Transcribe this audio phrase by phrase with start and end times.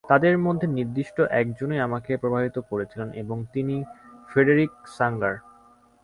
[0.09, 3.75] তাঁদের মধ্যে নির্দিষ্ট একজনই আমাকে প্রভাবিত করেছিলেন এবং তিনি
[4.29, 5.35] ফ্রেডেরিক স্যাঙ্গার।